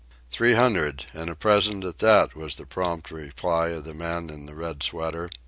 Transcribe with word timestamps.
"Three 0.31 0.55
hundred, 0.55 1.05
and 1.13 1.29
a 1.29 1.35
present 1.35 1.83
at 1.83 1.99
that," 1.99 2.35
was 2.35 2.55
the 2.55 2.65
prompt 2.65 3.11
reply 3.11 3.67
of 3.69 3.83
the 3.83 3.93
man 3.93 4.31
in 4.31 4.47
the 4.47 4.55
red 4.55 4.81
sweater. 4.81 5.29